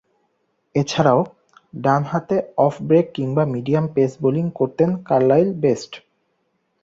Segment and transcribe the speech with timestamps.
[0.75, 1.19] এছাড়াও,
[1.73, 5.91] ডানহাতে off break কিংবা মিডিয়াম পেস বোলিং করতেন কার্লাইল বেস্ট।